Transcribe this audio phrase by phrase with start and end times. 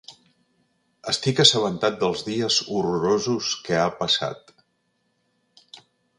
[1.11, 4.53] Estic assabentat dels dies horrorosos que ha passat.